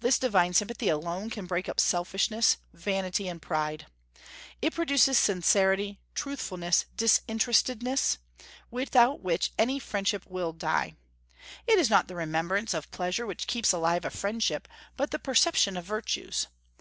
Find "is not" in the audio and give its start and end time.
11.78-12.08